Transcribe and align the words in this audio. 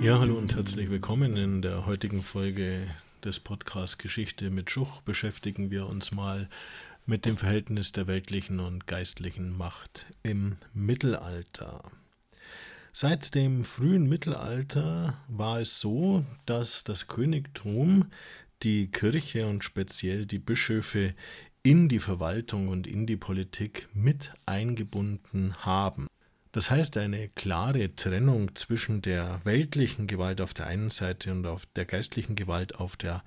Ja, 0.00 0.20
hallo 0.20 0.36
und 0.36 0.56
herzlich 0.56 0.88
willkommen. 0.88 1.36
In 1.36 1.60
der 1.60 1.84
heutigen 1.84 2.22
Folge 2.22 2.80
des 3.24 3.40
Podcasts 3.40 3.98
Geschichte 3.98 4.48
mit 4.50 4.70
Schuch 4.70 5.02
beschäftigen 5.02 5.70
wir 5.70 5.86
uns 5.86 6.12
mal 6.12 6.48
mit 7.04 7.26
dem 7.26 7.36
Verhältnis 7.36 7.92
der 7.92 8.06
weltlichen 8.06 8.60
und 8.60 8.86
geistlichen 8.86 9.56
Macht 9.56 10.06
im 10.22 10.56
Mittelalter. 10.72 11.82
Seit 12.92 13.34
dem 13.34 13.64
frühen 13.64 14.08
Mittelalter 14.08 15.14
war 15.28 15.60
es 15.60 15.78
so, 15.78 16.24
dass 16.46 16.84
das 16.84 17.06
Königtum 17.06 18.06
die 18.62 18.90
Kirche 18.90 19.46
und 19.46 19.62
speziell 19.62 20.26
die 20.26 20.38
Bischöfe 20.38 21.14
in 21.62 21.88
die 21.88 21.98
Verwaltung 21.98 22.68
und 22.68 22.86
in 22.86 23.06
die 23.06 23.16
Politik 23.16 23.88
mit 23.92 24.32
eingebunden 24.46 25.54
haben. 25.60 26.06
Das 26.52 26.70
heißt, 26.70 26.96
eine 26.96 27.28
klare 27.28 27.94
Trennung 27.94 28.54
zwischen 28.54 29.02
der 29.02 29.40
weltlichen 29.44 30.06
Gewalt 30.06 30.40
auf 30.40 30.54
der 30.54 30.66
einen 30.66 30.90
Seite 30.90 31.30
und 31.32 31.46
auf 31.46 31.66
der 31.76 31.84
geistlichen 31.84 32.36
Gewalt 32.36 32.76
auf 32.76 32.96
der 32.96 33.22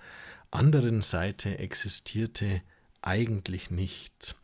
anderen 0.50 1.02
Seite 1.02 1.60
existierte 1.60 2.62
eigentlich 3.02 3.72
nicht. 3.72 4.36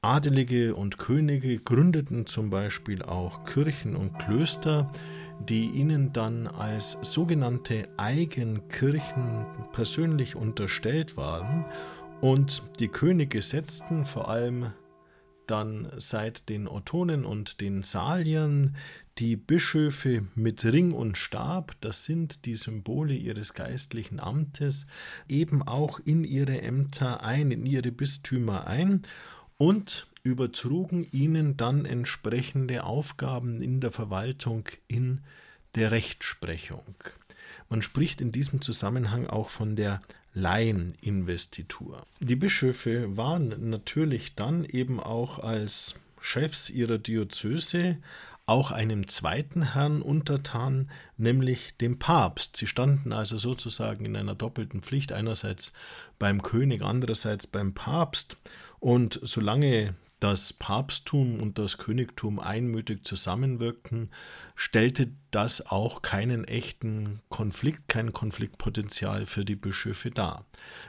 Adelige 0.00 0.74
und 0.74 0.98
Könige 0.98 1.58
gründeten 1.58 2.26
zum 2.26 2.50
Beispiel 2.50 3.02
auch 3.02 3.44
Kirchen 3.44 3.96
und 3.96 4.18
Klöster, 4.18 4.92
die 5.40 5.70
ihnen 5.70 6.12
dann 6.12 6.46
als 6.46 6.98
sogenannte 7.02 7.88
Eigenkirchen 7.96 9.46
persönlich 9.72 10.36
unterstellt 10.36 11.16
waren, 11.16 11.64
und 12.20 12.62
die 12.80 12.88
Könige 12.88 13.42
setzten 13.42 14.04
vor 14.04 14.28
allem 14.28 14.72
dann 15.46 15.90
seit 15.96 16.48
den 16.48 16.68
Ottonen 16.68 17.24
und 17.24 17.60
den 17.60 17.82
Saliern 17.82 18.76
die 19.18 19.36
Bischöfe 19.36 20.26
mit 20.34 20.64
Ring 20.64 20.92
und 20.92 21.16
Stab, 21.16 21.74
das 21.80 22.04
sind 22.04 22.44
die 22.44 22.54
Symbole 22.54 23.14
ihres 23.14 23.54
geistlichen 23.54 24.20
Amtes, 24.20 24.86
eben 25.28 25.62
auch 25.62 25.98
in 25.98 26.24
ihre 26.24 26.60
Ämter 26.62 27.22
ein, 27.22 27.50
in 27.50 27.66
ihre 27.66 27.90
Bistümer 27.90 28.66
ein 28.66 29.02
und 29.56 30.06
übertrugen 30.22 31.06
ihnen 31.10 31.56
dann 31.56 31.84
entsprechende 31.84 32.84
Aufgaben 32.84 33.60
in 33.62 33.80
der 33.80 33.90
Verwaltung, 33.90 34.68
in 34.86 35.20
der 35.78 35.90
Rechtsprechung. 35.90 36.94
Man 37.68 37.82
spricht 37.82 38.20
in 38.20 38.32
diesem 38.32 38.60
Zusammenhang 38.60 39.26
auch 39.26 39.48
von 39.48 39.76
der 39.76 40.00
Laieninvestitur. 40.34 42.02
Die 42.20 42.36
Bischöfe 42.36 43.16
waren 43.16 43.70
natürlich 43.70 44.34
dann 44.34 44.64
eben 44.64 45.00
auch 45.00 45.38
als 45.38 45.94
Chefs 46.20 46.70
ihrer 46.70 46.98
Diözese 46.98 47.98
auch 48.46 48.70
einem 48.70 49.08
zweiten 49.08 49.74
Herrn 49.74 50.00
untertan, 50.00 50.90
nämlich 51.18 51.76
dem 51.76 51.98
Papst. 51.98 52.56
Sie 52.56 52.66
standen 52.66 53.12
also 53.12 53.36
sozusagen 53.36 54.06
in 54.06 54.16
einer 54.16 54.34
doppelten 54.34 54.80
Pflicht, 54.80 55.12
einerseits 55.12 55.72
beim 56.18 56.42
König, 56.42 56.82
andererseits 56.82 57.46
beim 57.46 57.74
Papst. 57.74 58.38
Und 58.80 59.20
solange 59.22 59.94
das 60.20 60.52
Papsttum 60.52 61.40
und 61.40 61.58
das 61.58 61.78
Königtum 61.78 62.40
einmütig 62.40 63.04
zusammenwirkten, 63.04 64.10
stellte 64.56 65.12
das 65.30 65.66
auch 65.66 66.02
keinen 66.02 66.44
echten 66.44 67.20
Konflikt, 67.28 67.88
kein 67.88 68.12
Konfliktpotenzial 68.12 69.26
für 69.26 69.44
die 69.44 69.56
Bischöfe 69.56 70.10
dar. 70.10 70.44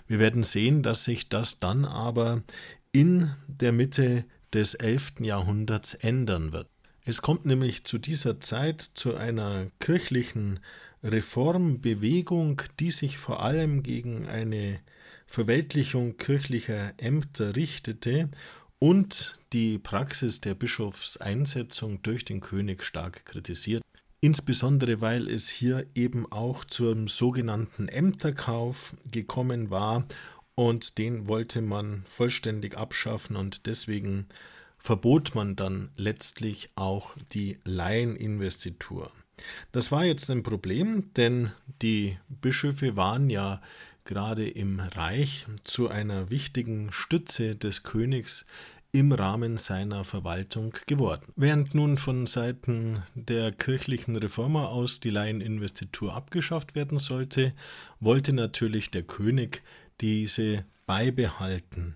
Wir 0.08 0.20
werden 0.20 0.44
sehen, 0.44 0.84
dass 0.84 1.04
sich 1.04 1.30
das 1.30 1.60
dann 1.60 1.86
aber 1.86 2.44
in 2.92 3.32
der 3.48 3.72
Mitte 3.72 4.26
des 4.54 4.74
11. 4.74 5.20
Jahrhunderts 5.20 5.94
ändern 5.94 6.52
wird. 6.52 6.68
Es 7.06 7.22
kommt 7.22 7.46
nämlich 7.46 7.86
zu 7.86 7.98
dieser 7.98 8.40
Zeit 8.40 8.82
zu 8.82 9.16
einer 9.16 9.68
kirchlichen 9.80 10.60
Reformbewegung, 11.04 12.62
die 12.80 12.92
sich 12.92 13.18
vor 13.18 13.42
allem 13.42 13.84
gegen 13.84 14.28
eine 14.28 14.80
Verweltlichung 15.26 16.18
kirchlicher 16.18 16.94
Ämter 16.98 17.56
richtete 17.56 18.30
und 18.80 19.38
die 19.54 19.78
Praxis 19.78 20.42
der 20.42 20.56
Bischofseinsetzung 20.56 22.02
durch 22.02 22.26
den 22.26 22.40
König 22.40 22.84
stark 22.84 23.26
kritisiert, 23.26 23.84
insbesondere 24.22 25.02
weil 25.02 25.30
es 25.30 25.50
hier 25.50 25.86
eben 25.96 26.32
auch 26.32 26.66
zum 26.66 27.08
sogenannten 27.08 27.88
Ämterkauf 27.88 28.96
gekommen 29.12 29.70
war 29.70 30.06
und 30.56 30.98
den 30.98 31.28
wollte 31.28 31.62
man 31.62 32.04
vollständig 32.08 32.78
abschaffen 32.78 33.36
und 33.36 33.66
deswegen 33.66 34.28
verbot 34.78 35.36
man 35.36 35.56
dann 35.56 35.92
letztlich 35.98 36.70
auch 36.76 37.16
die 37.34 37.60
Laieninvestitur. 37.66 39.12
Das 39.72 39.92
war 39.92 40.06
jetzt 40.06 40.30
ein 40.30 40.44
Problem, 40.44 41.14
denn 41.16 41.52
die 41.82 42.18
Bischöfe 42.28 42.96
waren 42.96 43.30
ja 43.30 43.62
gerade 44.10 44.50
im 44.50 44.80
Reich 44.80 45.46
zu 45.64 45.88
einer 45.88 46.32
wichtigen 46.32 46.92
Stütze 46.92 47.56
des 47.56 47.84
Königs 47.84 48.48
im 48.92 49.12
Rahmen 49.12 49.60
seiner 49.60 50.04
Verwaltung 50.04 50.74
geworden. 50.88 51.32
Während 51.36 51.76
nun 51.76 51.96
von 51.96 52.26
Seiten 52.26 53.04
der 53.14 53.52
kirchlichen 53.52 54.16
Reformer 54.16 54.70
aus 54.70 55.00
die 55.00 55.12
Laieninvestitur 55.12 56.16
abgeschafft 56.16 56.74
werden 56.74 56.98
sollte, 56.98 57.54
wollte 58.00 58.34
natürlich 58.34 58.90
der 58.90 59.04
König 59.04 59.62
diese 60.02 60.66
beibehalten. 60.88 61.96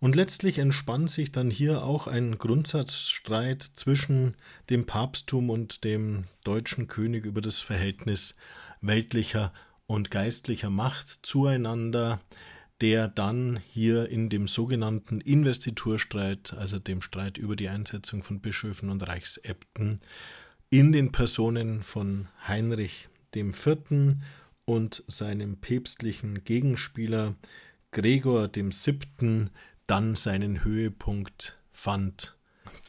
Und 0.00 0.16
letztlich 0.16 0.58
entspann 0.58 1.08
sich 1.08 1.32
dann 1.32 1.48
hier 1.48 1.82
auch 1.82 2.06
ein 2.06 2.36
Grundsatzstreit 2.36 3.62
zwischen 3.62 4.34
dem 4.68 4.84
Papsttum 4.84 5.48
und 5.48 5.82
dem 5.82 6.24
deutschen 6.44 6.88
König 6.88 7.24
über 7.24 7.40
das 7.40 7.58
Verhältnis 7.60 8.34
weltlicher 8.82 9.50
und 9.94 10.10
geistlicher 10.10 10.70
Macht 10.70 11.08
zueinander, 11.22 12.20
der 12.80 13.06
dann 13.06 13.60
hier 13.68 14.08
in 14.08 14.28
dem 14.28 14.48
sogenannten 14.48 15.20
Investiturstreit, 15.20 16.52
also 16.54 16.80
dem 16.80 17.00
Streit 17.00 17.38
über 17.38 17.54
die 17.54 17.68
Einsetzung 17.68 18.24
von 18.24 18.40
Bischöfen 18.40 18.90
und 18.90 19.06
Reichsäbten, 19.06 20.00
in 20.68 20.90
den 20.90 21.12
Personen 21.12 21.84
von 21.84 22.26
Heinrich 22.48 23.08
IV. 23.34 23.78
und 24.64 25.04
seinem 25.06 25.58
päpstlichen 25.60 26.42
Gegenspieler 26.42 27.36
Gregor 27.92 28.50
VII. 28.52 29.46
dann 29.86 30.16
seinen 30.16 30.64
Höhepunkt 30.64 31.58
fand. 31.70 32.36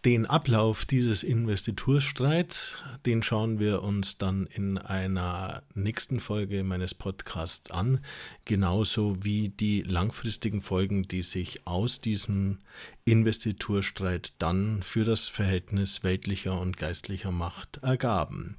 Den 0.04 0.26
Ablauf 0.26 0.86
dieses 0.86 1.24
Investiturstreits, 1.24 2.78
den 3.06 3.24
schauen 3.24 3.60
wir 3.60 3.84
uns 3.84 4.18
dann 4.18 4.48
in 4.48 4.78
einer 4.78 5.64
nächsten 5.74 6.20
Folge 6.20 6.64
meines 6.64 6.94
Podcasts 6.94 7.72
an, 7.72 8.00
genauso 8.46 9.24
wie 9.24 9.50
die 9.50 9.82
langfristigen 9.82 10.62
Folgen, 10.62 11.08
die 11.08 11.22
sich 11.22 11.66
aus 11.66 12.02
diesem 12.02 12.60
Investiturstreit 13.04 14.34
dann 14.38 14.84
für 14.84 15.06
das 15.06 15.28
Verhältnis 15.28 16.04
weltlicher 16.04 16.60
und 16.60 16.78
geistlicher 16.78 17.32
Macht 17.32 17.78
ergaben. 17.82 18.58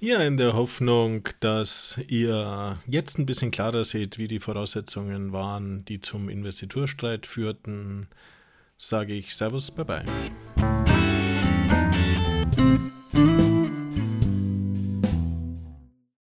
Ja, 0.00 0.20
in 0.20 0.36
der 0.36 0.52
Hoffnung, 0.52 1.28
dass 1.40 1.98
ihr 2.08 2.78
jetzt 2.86 3.18
ein 3.18 3.26
bisschen 3.26 3.50
klarer 3.50 3.84
seht, 3.84 4.18
wie 4.18 4.28
die 4.28 4.40
Voraussetzungen 4.40 5.32
waren, 5.32 5.84
die 5.86 6.00
zum 6.00 6.28
Investiturstreit 6.28 7.26
führten, 7.26 8.08
sage 8.84 9.14
ich 9.14 9.34
Servus, 9.34 9.70
bye 9.70 9.84
bye. 9.84 10.43